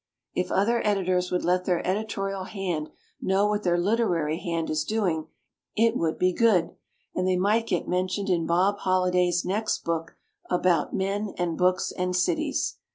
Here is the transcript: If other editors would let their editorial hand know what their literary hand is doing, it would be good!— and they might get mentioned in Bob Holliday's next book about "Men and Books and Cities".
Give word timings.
If 0.33 0.49
other 0.51 0.81
editors 0.83 1.29
would 1.31 1.45
let 1.45 1.65
their 1.65 1.85
editorial 1.85 2.45
hand 2.45 2.89
know 3.21 3.45
what 3.45 3.61
their 3.61 3.77
literary 3.77 4.39
hand 4.39 4.71
is 4.71 4.83
doing, 4.83 5.27
it 5.75 5.95
would 5.95 6.17
be 6.17 6.33
good!— 6.33 6.71
and 7.15 7.27
they 7.27 7.37
might 7.37 7.67
get 7.67 7.87
mentioned 7.87 8.27
in 8.27 8.47
Bob 8.47 8.79
Holliday's 8.79 9.45
next 9.45 9.83
book 9.83 10.17
about 10.49 10.91
"Men 10.91 11.35
and 11.37 11.55
Books 11.55 11.91
and 11.95 12.15
Cities". 12.15 12.77